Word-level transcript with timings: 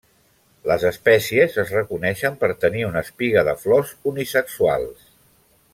Les 0.69 0.85
espècies 0.89 1.57
es 1.63 1.73
reconeixen 1.75 2.39
per 2.45 2.51
tenir 2.65 2.87
una 2.89 3.05
espiga 3.07 3.47
de 3.51 3.55
flors 3.65 3.93
unisexuals. 4.13 5.07